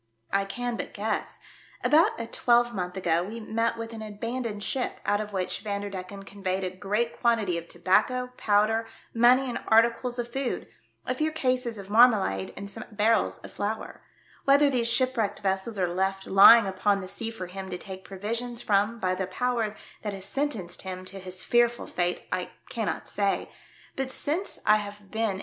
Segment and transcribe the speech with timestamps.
[0.41, 1.37] "I can but guess.
[1.83, 6.63] About a twelvemonth ago we met with an abandoned ship, out of which Vanderdecken conveyed
[6.63, 10.67] a great quantity of tobacco, powder, money and articles of food,
[11.05, 14.01] a few cases of marmalade and some barrels of flour.
[14.45, 18.63] Whether these shipwrecked vessels are left lying upon the sea for him to take provisions
[18.63, 23.51] from by the Power that has sentenced him to his fearful fate I cannot say,
[23.95, 25.39] but since I have been in I TALK WITH MISS IMOGENE DUDLEY.